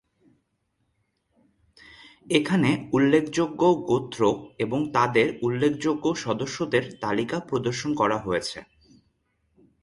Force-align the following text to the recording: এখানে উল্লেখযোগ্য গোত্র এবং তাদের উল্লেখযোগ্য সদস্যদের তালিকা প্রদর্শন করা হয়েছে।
এখানে 2.27 2.69
উল্লেখযোগ্য 2.93 3.61
গোত্র 3.89 4.21
এবং 4.59 4.79
তাদের 4.93 5.27
উল্লেখযোগ্য 5.41 6.05
সদস্যদের 6.15 6.83
তালিকা 6.99 7.37
প্রদর্শন 7.49 7.91
করা 7.95 8.17
হয়েছে। 8.17 8.59